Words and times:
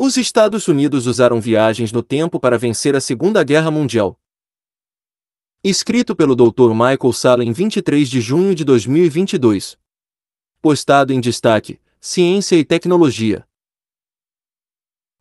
Os 0.00 0.16
Estados 0.16 0.68
Unidos 0.68 1.08
usaram 1.08 1.40
viagens 1.40 1.90
no 1.90 2.04
tempo 2.04 2.38
para 2.38 2.56
vencer 2.56 2.94
a 2.94 3.00
Segunda 3.00 3.42
Guerra 3.42 3.68
Mundial. 3.68 4.16
Escrito 5.64 6.14
pelo 6.14 6.36
Dr. 6.36 6.70
Michael 6.70 7.12
Sala 7.12 7.44
em 7.44 7.50
23 7.50 8.08
de 8.08 8.20
junho 8.20 8.54
de 8.54 8.64
2022. 8.64 9.76
Postado 10.62 11.12
em 11.12 11.20
destaque: 11.20 11.80
Ciência 12.00 12.54
e 12.54 12.64
Tecnologia. 12.64 13.44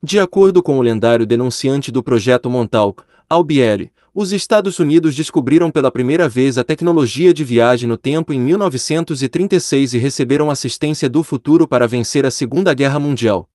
De 0.03 0.19
acordo 0.19 0.61
com 0.61 0.77
o 0.77 0.81
lendário 0.83 1.25
denunciante 1.25 1.91
do 1.91 2.03
projeto 2.03 2.47
Montauk, 2.47 3.01
Albieri, 3.27 3.91
os 4.13 4.31
Estados 4.31 4.77
Unidos 4.77 5.15
descobriram 5.15 5.71
pela 5.71 5.89
primeira 5.89 6.29
vez 6.29 6.55
a 6.55 6.63
tecnologia 6.63 7.33
de 7.33 7.43
viagem 7.43 7.89
no 7.89 7.97
tempo 7.97 8.31
em 8.31 8.39
1936 8.39 9.95
e 9.95 9.97
receberam 9.97 10.51
assistência 10.51 11.09
do 11.09 11.23
futuro 11.23 11.67
para 11.67 11.87
vencer 11.87 12.27
a 12.27 12.31
Segunda 12.31 12.75
Guerra 12.75 12.99
Mundial. 12.99 13.49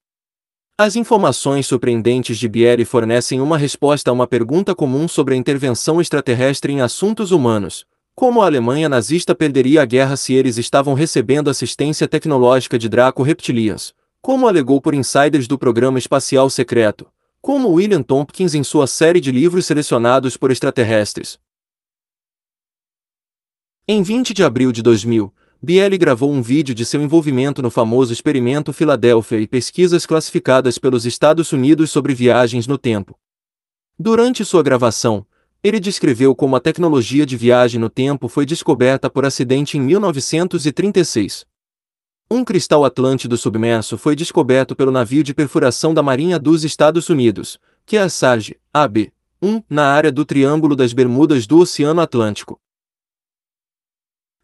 As 0.84 0.96
informações 0.96 1.68
surpreendentes 1.68 2.36
de 2.36 2.48
Bieri 2.48 2.84
fornecem 2.84 3.40
uma 3.40 3.56
resposta 3.56 4.10
a 4.10 4.12
uma 4.12 4.26
pergunta 4.26 4.74
comum 4.74 5.06
sobre 5.06 5.32
a 5.32 5.36
intervenção 5.36 6.00
extraterrestre 6.00 6.72
em 6.72 6.80
assuntos 6.80 7.30
humanos. 7.30 7.86
Como 8.16 8.42
a 8.42 8.46
Alemanha 8.46 8.88
nazista 8.88 9.32
perderia 9.32 9.82
a 9.82 9.84
guerra 9.84 10.16
se 10.16 10.34
eles 10.34 10.58
estavam 10.58 10.94
recebendo 10.94 11.48
assistência 11.48 12.08
tecnológica 12.08 12.76
de 12.80 12.88
Draco 12.88 13.22
Reptilians? 13.22 13.94
Como 14.20 14.48
alegou 14.48 14.80
por 14.80 14.92
insiders 14.92 15.46
do 15.46 15.56
programa 15.56 16.00
espacial 16.00 16.50
secreto? 16.50 17.06
Como 17.40 17.68
William 17.68 18.02
Tompkins 18.02 18.52
em 18.52 18.64
sua 18.64 18.88
série 18.88 19.20
de 19.20 19.30
livros 19.30 19.66
selecionados 19.66 20.36
por 20.36 20.50
extraterrestres? 20.50 21.38
Em 23.86 24.02
20 24.02 24.34
de 24.34 24.42
abril 24.42 24.72
de 24.72 24.82
2000, 24.82 25.32
Bieli 25.64 25.96
gravou 25.96 26.32
um 26.32 26.42
vídeo 26.42 26.74
de 26.74 26.84
seu 26.84 27.00
envolvimento 27.00 27.62
no 27.62 27.70
famoso 27.70 28.12
experimento 28.12 28.72
Filadélfia 28.72 29.38
e 29.38 29.46
pesquisas 29.46 30.04
classificadas 30.04 30.76
pelos 30.76 31.06
Estados 31.06 31.52
Unidos 31.52 31.88
sobre 31.92 32.12
viagens 32.14 32.66
no 32.66 32.76
tempo. 32.76 33.16
Durante 33.96 34.44
sua 34.44 34.60
gravação, 34.60 35.24
ele 35.62 35.78
descreveu 35.78 36.34
como 36.34 36.56
a 36.56 36.60
tecnologia 36.60 37.24
de 37.24 37.36
viagem 37.36 37.80
no 37.80 37.88
tempo 37.88 38.26
foi 38.26 38.44
descoberta 38.44 39.08
por 39.08 39.24
acidente 39.24 39.78
em 39.78 39.80
1936. 39.80 41.46
Um 42.28 42.44
cristal 42.44 42.84
atlântido 42.84 43.36
submerso 43.36 43.96
foi 43.96 44.16
descoberto 44.16 44.74
pelo 44.74 44.90
navio 44.90 45.22
de 45.22 45.32
perfuração 45.32 45.94
da 45.94 46.02
Marinha 46.02 46.40
dos 46.40 46.64
Estados 46.64 47.08
Unidos, 47.08 47.56
que 47.86 47.96
é 47.96 48.00
a 48.00 48.08
Sarge, 48.08 48.56
AB, 48.74 49.12
1, 49.40 49.62
na 49.70 49.86
área 49.86 50.10
do 50.10 50.24
Triângulo 50.24 50.74
das 50.74 50.92
Bermudas 50.92 51.46
do 51.46 51.60
Oceano 51.60 52.00
Atlântico. 52.00 52.60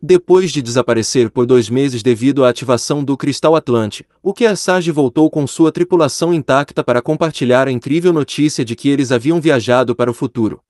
Depois 0.01 0.53
de 0.53 0.63
desaparecer 0.63 1.29
por 1.29 1.45
dois 1.45 1.69
meses 1.69 2.05
devido 2.05 2.45
à 2.45 2.51
ativação 2.51 3.03
do 3.03 3.17
Cristal 3.17 3.57
Atlante, 3.57 4.07
o 4.23 4.33
Kearsarge 4.33 4.93
voltou 4.93 5.29
com 5.29 5.45
sua 5.45 5.73
tripulação 5.73 6.33
intacta 6.33 6.85
para 6.85 7.03
compartilhar 7.03 7.67
a 7.67 7.73
incrível 7.73 8.13
notícia 8.13 8.65
de 8.65 8.77
que 8.77 8.89
eles 8.89 9.11
haviam 9.11 9.41
viajado 9.41 9.97
para 9.97 10.09
o 10.09 10.15
futuro. 10.15 10.63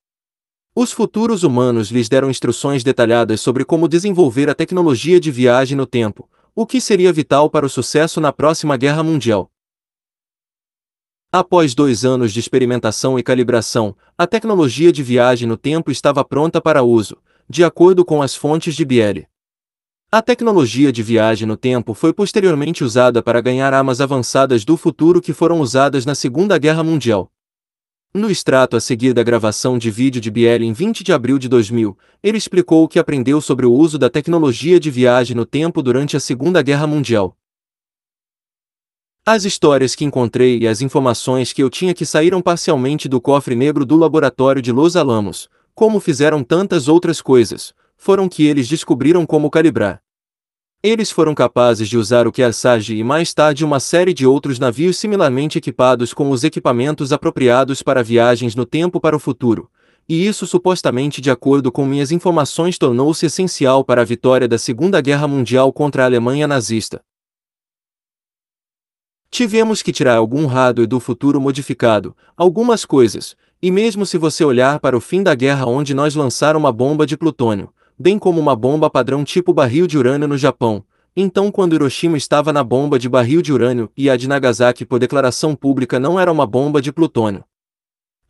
Os 0.75 0.91
futuros 0.91 1.43
humanos 1.43 1.91
lhes 1.91 2.09
deram 2.09 2.27
instruções 2.27 2.83
detalhadas 2.83 3.39
sobre 3.39 3.63
como 3.63 3.87
desenvolver 3.87 4.49
a 4.49 4.55
tecnologia 4.55 5.19
de 5.19 5.29
viagem 5.29 5.77
no 5.77 5.85
tempo, 5.85 6.27
o 6.55 6.65
que 6.65 6.81
seria 6.81 7.13
vital 7.13 7.51
para 7.51 7.67
o 7.67 7.69
sucesso 7.69 8.19
na 8.19 8.33
próxima 8.33 8.77
Guerra 8.77 9.03
Mundial. 9.03 9.51
Após 11.31 11.75
dois 11.75 12.03
anos 12.03 12.33
de 12.33 12.39
experimentação 12.39 13.19
e 13.19 13.21
calibração, 13.21 13.95
a 14.17 14.25
tecnologia 14.25 14.91
de 14.91 15.03
viagem 15.03 15.47
no 15.47 15.55
tempo 15.55 15.91
estava 15.91 16.25
pronta 16.25 16.59
para 16.59 16.81
uso, 16.81 17.15
de 17.51 17.63
acordo 17.63 18.05
com 18.05 18.21
as 18.21 18.35
fontes 18.35 18.75
de 18.75 18.85
Biele. 18.85 19.27
A 20.11 20.21
tecnologia 20.21 20.91
de 20.91 21.01
viagem 21.01 21.47
no 21.47 21.57
tempo 21.57 21.95
foi 21.95 22.13
posteriormente 22.13 22.83
usada 22.83 23.23
para 23.23 23.41
ganhar 23.41 23.73
armas 23.73 23.99
avançadas 23.99 24.63
do 24.63 24.77
futuro 24.77 25.19
que 25.19 25.33
foram 25.33 25.59
usadas 25.59 26.05
na 26.05 26.13
Segunda 26.13 26.59
Guerra 26.59 26.83
Mundial. 26.83 27.31
No 28.13 28.29
extrato 28.29 28.77
a 28.77 28.79
seguir 28.79 29.13
da 29.13 29.23
gravação 29.23 29.79
de 29.79 29.89
vídeo 29.89 30.21
de 30.21 30.29
Biele 30.29 30.63
em 30.63 30.73
20 30.73 31.03
de 31.03 31.11
abril 31.11 31.39
de 31.39 31.49
2000, 31.49 31.97
ele 32.21 32.37
explicou 32.37 32.83
o 32.83 32.87
que 32.87 32.99
aprendeu 32.99 33.41
sobre 33.41 33.65
o 33.65 33.73
uso 33.73 33.97
da 33.97 34.11
tecnologia 34.11 34.79
de 34.79 34.91
viagem 34.91 35.35
no 35.35 35.45
tempo 35.45 35.81
durante 35.81 36.15
a 36.15 36.19
Segunda 36.19 36.61
Guerra 36.61 36.85
Mundial. 36.85 37.35
As 39.25 39.43
histórias 39.43 39.95
que 39.95 40.05
encontrei 40.05 40.59
e 40.59 40.67
as 40.67 40.81
informações 40.81 41.51
que 41.51 41.63
eu 41.63 41.69
tinha 41.69 41.95
que 41.95 42.05
saíram 42.05 42.43
parcialmente 42.43 43.09
do 43.09 43.19
cofre 43.19 43.55
negro 43.55 43.85
do 43.85 43.95
laboratório 43.95 44.61
de 44.61 44.71
Los 44.71 44.95
Alamos, 44.95 45.49
como 45.79 46.01
fizeram 46.01 46.43
tantas 46.43 46.89
outras 46.89 47.21
coisas, 47.21 47.73
foram 47.95 48.27
que 48.27 48.45
eles 48.45 48.67
descobriram 48.67 49.25
como 49.25 49.49
calibrar. 49.49 50.03
Eles 50.83 51.09
foram 51.09 51.33
capazes 51.33 51.87
de 51.87 51.97
usar 51.97 52.27
o 52.27 52.33
Kearsarge 52.33 52.97
e 52.97 53.01
mais 53.01 53.33
tarde 53.33 53.63
uma 53.63 53.79
série 53.79 54.13
de 54.13 54.27
outros 54.27 54.59
navios 54.59 54.97
similarmente 54.97 55.57
equipados 55.57 56.13
com 56.13 56.31
os 56.31 56.43
equipamentos 56.43 57.13
apropriados 57.13 57.81
para 57.81 58.03
viagens 58.03 58.55
no 58.55 58.65
tempo 58.65 58.99
para 58.99 59.15
o 59.15 59.19
futuro, 59.19 59.71
e 60.05 60.27
isso 60.27 60.45
supostamente 60.45 61.21
de 61.21 61.31
acordo 61.31 61.71
com 61.71 61.85
minhas 61.85 62.11
informações 62.11 62.77
tornou-se 62.77 63.25
essencial 63.25 63.81
para 63.81 64.01
a 64.01 64.05
vitória 64.05 64.49
da 64.49 64.57
Segunda 64.57 64.99
Guerra 64.99 65.29
Mundial 65.29 65.71
contra 65.71 66.03
a 66.03 66.07
Alemanha 66.07 66.45
nazista. 66.45 67.01
Tivemos 69.31 69.81
que 69.81 69.93
tirar 69.93 70.17
algum 70.17 70.45
hardware 70.45 70.87
do 70.87 70.99
futuro 70.99 71.39
modificado, 71.39 72.17
algumas 72.35 72.83
coisas, 72.83 73.37
e 73.61 73.71
mesmo 73.71 74.05
se 74.05 74.17
você 74.17 74.43
olhar 74.45 74.79
para 74.79 74.95
o 74.95 75.01
fim 75.01 75.21
da 75.21 75.35
guerra 75.35 75.65
onde 75.65 75.93
nós 75.93 76.15
lançaram 76.15 76.59
uma 76.59 76.71
bomba 76.71 77.05
de 77.05 77.17
plutônio, 77.17 77.69
bem 77.97 78.17
como 78.17 78.39
uma 78.39 78.55
bomba 78.55 78.89
padrão 78.89 79.23
tipo 79.23 79.53
barril 79.53 79.85
de 79.85 79.97
urânio 79.97 80.27
no 80.27 80.37
Japão, 80.37 80.83
então 81.15 81.51
quando 81.51 81.73
Hiroshima 81.73 82.15
estava 82.15 82.53
na 82.53 82.63
bomba 82.63 82.97
de 82.97 83.09
barril 83.09 83.41
de 83.41 83.51
urânio 83.51 83.91
e 83.97 84.09
a 84.09 84.15
de 84.15 84.29
Nagasaki 84.29 84.85
por 84.85 84.99
declaração 84.99 85.53
pública 85.53 85.99
não 85.99 86.17
era 86.17 86.31
uma 86.31 86.45
bomba 86.45 86.81
de 86.81 86.93
plutônio. 86.93 87.43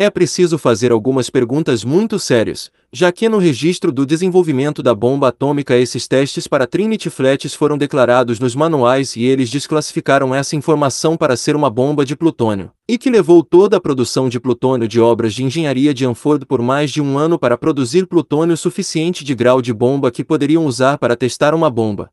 É 0.02 0.10
preciso 0.10 0.58
fazer 0.58 0.94
algumas 0.94 1.30
perguntas 1.30 1.84
muito 1.84 2.18
sérias, 2.18 2.72
já 2.90 3.12
que 3.12 3.28
no 3.28 3.38
registro 3.38 3.92
do 3.92 4.06
desenvolvimento 4.06 4.82
da 4.82 4.96
bomba 4.96 5.28
atômica 5.28 5.76
esses 5.76 6.08
testes 6.08 6.48
para 6.48 6.66
Trinity 6.66 7.10
Flats 7.10 7.54
foram 7.54 7.78
declarados 7.78 8.40
nos 8.40 8.56
manuais 8.56 9.18
e 9.18 9.24
eles 9.26 9.50
desclassificaram 9.50 10.34
essa 10.34 10.56
informação 10.56 11.18
para 11.18 11.36
ser 11.36 11.54
uma 11.54 11.70
bomba 11.70 12.06
de 12.06 12.16
plutônio, 12.16 12.72
e 12.88 12.98
que 12.98 13.10
levou 13.10 13.44
toda 13.44 13.76
a 13.76 13.82
produção 13.82 14.30
de 14.30 14.40
plutônio 14.40 14.88
de 14.88 15.02
obras 15.02 15.34
de 15.34 15.44
engenharia 15.44 15.94
de 15.94 16.06
Hanford 16.06 16.46
por 16.46 16.62
mais 16.62 16.92
de 16.92 17.02
um 17.02 17.18
ano 17.18 17.38
para 17.38 17.58
produzir 17.58 18.08
plutônio 18.08 18.56
suficiente 18.56 19.26
de 19.26 19.36
grau 19.36 19.62
de 19.62 19.74
bomba 19.74 20.10
que 20.10 20.24
poderiam 20.24 20.66
usar 20.66 20.98
para 20.98 21.18
testar 21.18 21.54
uma 21.54 21.70
bomba. 21.70 22.10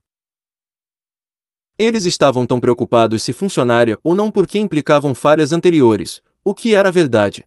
Eles 1.78 2.04
estavam 2.04 2.46
tão 2.46 2.58
preocupados 2.58 3.22
se 3.22 3.32
funcionaria 3.32 3.96
ou 4.02 4.12
não 4.12 4.28
porque 4.28 4.58
implicavam 4.58 5.14
falhas 5.14 5.52
anteriores, 5.52 6.20
o 6.44 6.52
que 6.52 6.74
era 6.74 6.90
verdade. 6.90 7.44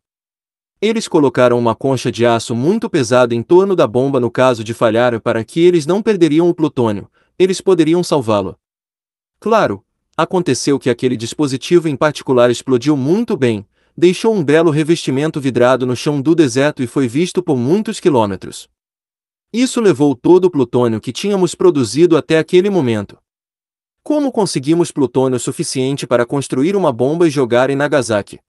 Eles 0.81 1.09
colocaram 1.09 1.59
uma 1.59 1.75
concha 1.75 2.09
de 2.09 2.25
aço 2.25 2.55
muito 2.55 2.89
pesada 2.89 3.35
em 3.35 3.43
torno 3.43 3.75
da 3.75 3.85
bomba 3.85 4.17
no 4.17 4.31
caso 4.31 4.63
de 4.63 4.73
falhar 4.73 5.19
para 5.19 5.43
que 5.43 5.59
eles 5.59 5.85
não 5.85 6.01
perderiam 6.01 6.47
o 6.47 6.53
plutônio, 6.53 7.11
eles 7.37 7.59
poderiam 7.59 8.01
salvá-lo. 8.01 8.57
Claro, 9.41 9.83
aconteceu 10.15 10.79
que 10.79 10.89
aquele 10.89 11.17
dispositivo 11.17 11.89
em 11.89 11.97
particular 11.97 12.49
explodiu 12.49 12.95
muito 12.95 13.35
bem, 13.35 13.67
deixou 13.95 14.33
um 14.33 14.41
belo 14.41 14.71
revestimento 14.71 15.41
vidrado 15.41 15.85
no 15.85 15.97
chão 15.97 16.21
do 16.21 16.33
deserto 16.33 16.81
e 16.81 16.87
foi 16.87 17.09
visto 17.09 17.43
por 17.43 17.57
muitos 17.57 17.99
quilômetros. 17.99 18.69
Isso 19.51 19.81
levou 19.81 20.15
todo 20.15 20.45
o 20.45 20.51
plutônio 20.51 21.01
que 21.01 21.11
tínhamos 21.11 21.55
produzido 21.55 22.15
até 22.15 22.37
aquele 22.37 22.69
momento. 22.69 23.17
Como 24.01 24.31
conseguimos 24.31 24.93
plutônio 24.93 25.39
suficiente 25.39 26.07
para 26.07 26.25
construir 26.25 26.73
uma 26.73 26.93
bomba 26.93 27.27
e 27.27 27.29
jogar 27.29 27.69
em 27.69 27.75
Nagasaki? 27.75 28.39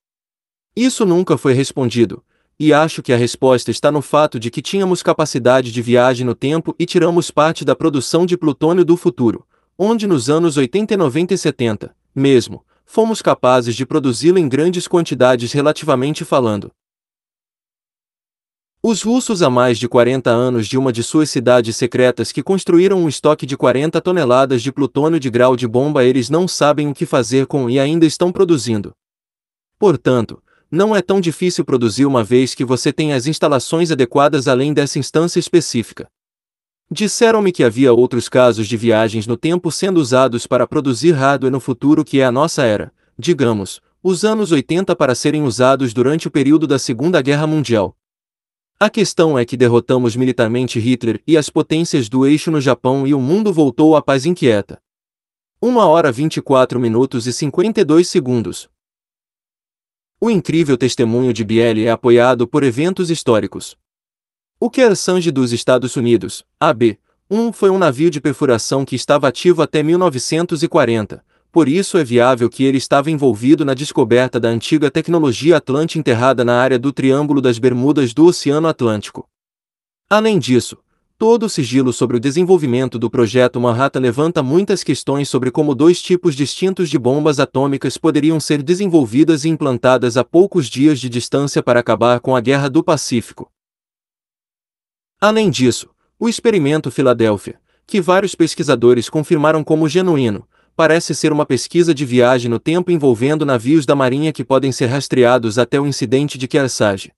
Isso 0.75 1.05
nunca 1.05 1.37
foi 1.37 1.53
respondido, 1.53 2.23
e 2.57 2.71
acho 2.71 3.01
que 3.01 3.11
a 3.11 3.17
resposta 3.17 3.71
está 3.71 3.91
no 3.91 4.01
fato 4.01 4.39
de 4.39 4.49
que 4.49 4.61
tínhamos 4.61 5.03
capacidade 5.03 5.71
de 5.71 5.81
viagem 5.81 6.25
no 6.25 6.33
tempo 6.33 6.75
e 6.79 6.85
tiramos 6.85 7.29
parte 7.29 7.65
da 7.65 7.75
produção 7.75 8.25
de 8.25 8.37
plutônio 8.37 8.85
do 8.85 8.95
futuro, 8.95 9.45
onde 9.77 10.07
nos 10.07 10.29
anos 10.29 10.57
80, 10.57 10.95
90 10.95 11.33
e 11.33 11.37
70, 11.37 11.95
mesmo, 12.15 12.63
fomos 12.85 13.21
capazes 13.21 13.75
de 13.75 13.85
produzi-lo 13.85 14.37
em 14.37 14.47
grandes 14.47 14.87
quantidades 14.87 15.51
relativamente 15.51 16.23
falando. 16.23 16.71
Os 18.83 19.01
russos 19.03 19.41
há 19.41 19.49
mais 19.49 19.77
de 19.77 19.87
40 19.89 20.29
anos 20.29 20.67
de 20.67 20.77
uma 20.77 20.91
de 20.91 21.03
suas 21.03 21.29
cidades 21.29 21.75
secretas 21.75 22.31
que 22.31 22.41
construíram 22.41 22.97
um 22.97 23.09
estoque 23.09 23.45
de 23.45 23.57
40 23.57 23.99
toneladas 24.01 24.61
de 24.61 24.71
plutônio 24.71 25.19
de 25.19 25.29
grau 25.29 25.55
de 25.55 25.67
bomba 25.67 26.03
eles 26.03 26.29
não 26.29 26.47
sabem 26.47 26.87
o 26.87 26.93
que 26.93 27.05
fazer 27.05 27.45
com 27.45 27.69
e 27.69 27.79
ainda 27.79 28.05
estão 28.05 28.31
produzindo. 28.31 28.93
Portanto, 29.77 30.41
não 30.71 30.95
é 30.95 31.01
tão 31.01 31.19
difícil 31.19 31.65
produzir 31.65 32.05
uma 32.05 32.23
vez 32.23 32.55
que 32.55 32.63
você 32.63 32.93
tem 32.93 33.11
as 33.11 33.27
instalações 33.27 33.91
adequadas 33.91 34.47
além 34.47 34.73
dessa 34.73 34.97
instância 34.97 35.37
específica. 35.37 36.07
Disseram-me 36.89 37.51
que 37.51 37.63
havia 37.63 37.91
outros 37.91 38.29
casos 38.29 38.67
de 38.67 38.77
viagens 38.77 39.27
no 39.27 39.35
tempo 39.35 39.69
sendo 39.71 39.99
usados 39.99 40.47
para 40.47 40.65
produzir 40.65 41.11
hardware 41.11 41.51
no 41.51 41.59
futuro 41.59 42.05
que 42.05 42.21
é 42.21 42.25
a 42.25 42.31
nossa 42.31 42.63
era, 42.63 42.93
digamos, 43.19 43.81
os 44.01 44.23
anos 44.23 44.51
80 44.51 44.95
para 44.95 45.13
serem 45.13 45.43
usados 45.43 45.93
durante 45.93 46.27
o 46.27 46.31
período 46.31 46.65
da 46.65 46.79
Segunda 46.79 47.21
Guerra 47.21 47.45
Mundial. 47.45 47.95
A 48.79 48.89
questão 48.89 49.37
é 49.37 49.45
que 49.45 49.55
derrotamos 49.55 50.15
militarmente 50.15 50.79
Hitler 50.79 51.21
e 51.27 51.37
as 51.37 51.49
potências 51.49 52.09
do 52.09 52.25
eixo 52.25 52.49
no 52.49 52.59
Japão 52.59 53.05
e 53.05 53.13
o 53.13 53.19
mundo 53.19 53.53
voltou 53.53 53.95
à 53.95 54.01
paz 54.01 54.25
inquieta. 54.25 54.81
1 55.61 55.77
hora 55.77 56.11
24 56.11 56.79
minutos 56.79 57.27
e 57.27 57.33
52 57.33 58.07
segundos. 58.07 58.67
O 60.23 60.29
incrível 60.29 60.77
testemunho 60.77 61.33
de 61.33 61.43
Biel 61.43 61.79
é 61.79 61.89
apoiado 61.89 62.47
por 62.47 62.61
eventos 62.61 63.09
históricos. 63.09 63.75
O 64.59 64.69
Kearsarge 64.69 65.31
dos 65.31 65.51
Estados 65.51 65.95
Unidos, 65.95 66.45
AB, 66.59 66.99
1 67.27 67.51
foi 67.51 67.71
um 67.71 67.79
navio 67.79 68.11
de 68.11 68.21
perfuração 68.21 68.85
que 68.85 68.95
estava 68.95 69.27
ativo 69.27 69.63
até 69.63 69.81
1940, 69.81 71.25
por 71.51 71.67
isso 71.67 71.97
é 71.97 72.03
viável 72.03 72.51
que 72.51 72.63
ele 72.63 72.77
estava 72.77 73.09
envolvido 73.09 73.65
na 73.65 73.73
descoberta 73.73 74.39
da 74.39 74.47
antiga 74.47 74.91
tecnologia 74.91 75.57
Atlante 75.57 75.97
enterrada 75.97 76.45
na 76.45 76.61
área 76.61 76.77
do 76.77 76.93
Triângulo 76.93 77.41
das 77.41 77.57
Bermudas 77.57 78.13
do 78.13 78.27
Oceano 78.27 78.67
Atlântico. 78.67 79.27
Além 80.07 80.37
disso, 80.37 80.77
todo 81.21 81.45
o 81.45 81.49
sigilo 81.49 81.93
sobre 81.93 82.17
o 82.17 82.19
desenvolvimento 82.19 82.97
do 82.97 83.07
projeto 83.07 83.61
Manhattan 83.61 83.99
levanta 83.99 84.41
muitas 84.41 84.83
questões 84.83 85.29
sobre 85.29 85.51
como 85.51 85.75
dois 85.75 86.01
tipos 86.01 86.33
distintos 86.33 86.89
de 86.89 86.97
bombas 86.97 87.39
atômicas 87.39 87.95
poderiam 87.95 88.39
ser 88.39 88.63
desenvolvidas 88.63 89.45
e 89.45 89.49
implantadas 89.49 90.17
a 90.17 90.23
poucos 90.23 90.65
dias 90.65 90.99
de 90.99 91.07
distância 91.07 91.61
para 91.61 91.79
acabar 91.79 92.19
com 92.21 92.35
a 92.35 92.41
Guerra 92.41 92.67
do 92.71 92.83
Pacífico. 92.83 93.51
Além 95.19 95.51
disso, 95.51 95.91
o 96.17 96.27
experimento 96.27 96.89
Filadélfia, 96.89 97.61
que 97.85 98.01
vários 98.01 98.33
pesquisadores 98.33 99.07
confirmaram 99.07 99.63
como 99.63 99.87
genuíno, 99.87 100.47
parece 100.75 101.13
ser 101.13 101.31
uma 101.31 101.45
pesquisa 101.45 101.93
de 101.93 102.03
viagem 102.03 102.49
no 102.49 102.57
tempo 102.57 102.89
envolvendo 102.89 103.45
navios 103.45 103.85
da 103.85 103.95
Marinha 103.95 104.33
que 104.33 104.43
podem 104.43 104.71
ser 104.71 104.87
rastreados 104.87 105.59
até 105.59 105.79
o 105.79 105.85
incidente 105.85 106.39
de 106.39 106.47
Kearsarge. 106.47 107.11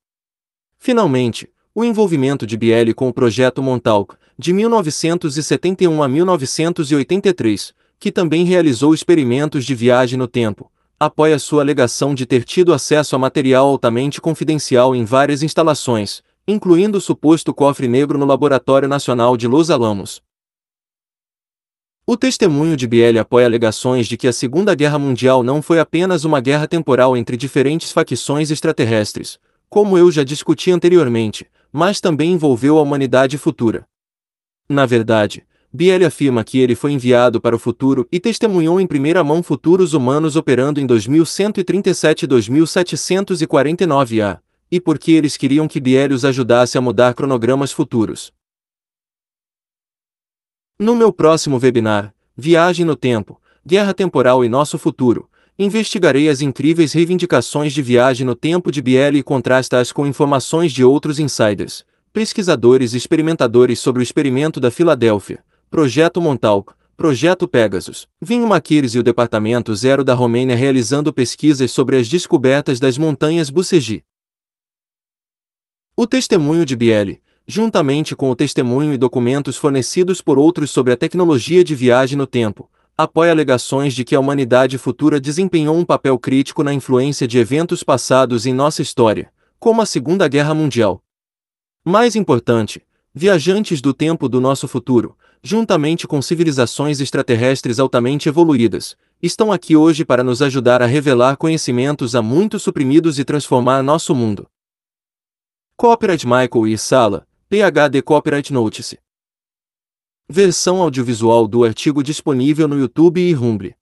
Finalmente, 0.78 1.53
o 1.76 1.84
envolvimento 1.84 2.46
de 2.46 2.56
Biele 2.56 2.94
com 2.94 3.08
o 3.08 3.14
projeto 3.14 3.62
Montauk, 3.64 4.16
de 4.38 4.54
1971 4.54 6.04
a 6.04 6.08
1983, 6.08 7.74
que 8.00 8.12
também 8.12 8.46
realizou 8.46 8.94
experimentos 8.94 9.66
de 9.66 9.74
viagem 9.74 10.18
no 10.20 10.28
tempo, 10.28 10.72
apoia 11.00 11.40
sua 11.40 11.64
alegação 11.64 12.14
de 12.14 12.28
ter 12.28 12.44
tido 12.44 12.74
acesso 12.74 13.16
a 13.16 13.20
material 13.20 13.68
altamente 13.68 14.22
confidencial 14.22 14.96
em 14.96 15.04
várias 15.04 15.42
instalações, 15.42 16.22
incluindo 16.48 17.00
o 17.00 17.02
suposto 17.02 17.52
cofre 17.54 17.88
negro 17.88 18.20
no 18.20 18.26
Laboratório 18.26 18.88
Nacional 18.88 19.36
de 19.36 19.48
Los 19.48 19.72
Alamos. 19.72 20.22
O 22.06 22.16
testemunho 22.16 22.78
de 22.78 22.86
Biel 22.86 23.20
apoia 23.20 23.48
alegações 23.48 24.08
de 24.08 24.16
que 24.16 24.28
a 24.28 24.34
Segunda 24.34 24.76
Guerra 24.76 25.00
Mundial 25.00 25.42
não 25.42 25.62
foi 25.62 25.80
apenas 25.80 26.24
uma 26.24 26.40
guerra 26.40 26.68
temporal 26.68 27.18
entre 27.18 27.36
diferentes 27.36 27.92
facções 27.92 28.52
extraterrestres, 28.52 29.40
como 29.70 29.98
eu 29.98 30.12
já 30.12 30.24
discuti 30.24 30.70
anteriormente, 30.70 31.48
mas 31.74 32.00
também 32.00 32.34
envolveu 32.34 32.78
a 32.78 32.82
humanidade 32.84 33.38
futura. 33.38 33.88
Na 34.70 34.86
verdade, 34.86 35.44
Biel 35.74 36.06
afirma 36.06 36.44
que 36.44 36.60
ele 36.60 36.76
foi 36.76 36.92
enviado 36.92 37.42
para 37.42 37.56
o 37.56 37.60
futuro 37.60 38.08
e 38.12 38.20
testemunhou 38.20 38.80
em 38.80 38.86
primeira 38.86 39.24
mão 39.24 39.42
futuros 39.42 39.96
humanos 39.96 40.36
operando 40.36 40.80
em 40.80 40.86
2137 40.86 42.26
e 42.26 42.28
2749 42.28 44.22
A, 44.22 44.40
e 44.70 44.80
porque 44.80 45.12
eles 45.14 45.36
queriam 45.36 45.68
que 45.68 45.80
Biel 45.80 46.12
os 46.12 46.24
ajudasse 46.24 46.78
a 46.78 46.82
mudar 46.82 47.16
cronogramas 47.16 47.72
futuros. 47.72 48.32
No 50.80 50.96
meu 50.96 51.12
próximo 51.12 51.58
webinar, 51.58 52.14
Viagem 52.38 52.86
no 52.86 52.96
Tempo, 52.96 53.42
Guerra 53.66 53.94
Temporal 53.96 54.46
e 54.46 54.50
Nosso 54.50 54.78
Futuro, 54.78 55.28
investigarei 55.58 56.30
as 56.30 56.42
incríveis 56.42 56.94
reivindicações 56.94 57.74
de 57.74 57.82
viagem 57.82 58.26
no 58.26 58.36
tempo 58.36 58.72
de 58.72 58.82
Biel 58.82 59.16
e 59.16 59.24
contrasta-as 59.24 59.92
com 59.92 60.08
informações 60.08 60.72
de 60.72 60.84
outros 60.84 61.20
insiders, 61.20 61.86
pesquisadores 62.12 62.94
e 62.94 62.98
experimentadores 62.98 63.80
sobre 63.80 64.02
o 64.02 64.04
experimento 64.04 64.60
da 64.60 64.72
Filadélfia, 64.72 65.44
Projeto 65.70 66.22
Montauk, 66.22 66.74
Projeto 66.96 67.48
Pegasus, 67.48 68.08
Vinho 68.22 68.48
Maquires 68.48 68.94
e 68.94 69.00
o 69.00 69.04
Departamento 69.04 69.76
Zero 69.76 70.04
da 70.04 70.14
Romênia 70.14 70.56
realizando 70.56 71.12
pesquisas 71.12 71.72
sobre 71.72 71.98
as 71.98 72.08
descobertas 72.08 72.80
das 72.80 72.98
montanhas 72.98 73.50
Bucegi. 73.50 74.04
O 75.96 76.08
testemunho 76.08 76.66
de 76.66 76.76
Biele, 76.76 77.22
juntamente 77.48 78.16
com 78.16 78.30
o 78.30 78.36
testemunho 78.36 78.94
e 78.94 78.98
documentos 78.98 79.58
fornecidos 79.58 80.22
por 80.22 80.38
outros 80.40 80.72
sobre 80.72 80.94
a 80.94 80.98
tecnologia 80.98 81.64
de 81.64 81.76
viagem 81.76 82.18
no 82.18 82.26
tempo, 82.26 82.70
apoia 82.98 83.32
alegações 83.32 83.94
de 83.94 84.04
que 84.04 84.16
a 84.16 84.20
humanidade 84.20 84.78
futura 84.78 85.20
desempenhou 85.20 85.76
um 85.76 85.84
papel 85.84 86.18
crítico 86.20 86.64
na 86.64 86.74
influência 86.74 87.28
de 87.28 87.40
eventos 87.40 87.84
passados 87.84 88.46
em 88.46 88.54
nossa 88.54 88.82
história, 88.82 89.32
como 89.60 89.82
a 89.82 89.86
Segunda 89.86 90.28
Guerra 90.28 90.54
Mundial. 90.54 91.04
Mais 91.84 92.16
importante, 92.16 92.86
viajantes 93.14 93.82
do 93.82 93.94
tempo 93.94 94.30
do 94.30 94.40
nosso 94.40 94.68
futuro, 94.68 95.18
juntamente 95.42 96.08
com 96.08 96.22
civilizações 96.22 97.02
extraterrestres 97.02 97.80
altamente 97.80 98.30
evoluídas, 98.30 98.96
estão 99.22 99.52
aqui 99.52 99.76
hoje 99.76 100.06
para 100.06 100.24
nos 100.24 100.42
ajudar 100.42 100.82
a 100.82 100.86
revelar 100.86 101.36
conhecimentos 101.36 102.16
há 102.16 102.22
muito 102.22 102.60
suprimidos 102.60 103.20
e 103.20 103.26
transformar 103.26 103.82
nosso 103.82 104.14
mundo. 104.14 104.48
Copyright 105.76 106.26
Michael 106.26 106.68
e 106.68 106.78
Sala, 106.78 107.28
PhD 107.50 108.02
Copyright 108.02 108.54
Notice. 108.54 109.00
Versão 110.30 110.82
audiovisual 110.82 111.46
do 111.50 111.66
artigo 111.66 112.02
disponível 112.02 112.66
no 112.66 112.80
YouTube 112.80 113.20
e 113.20 113.34
Rumble. 113.34 113.76